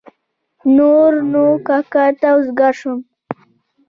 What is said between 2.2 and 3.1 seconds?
وزګار شوم.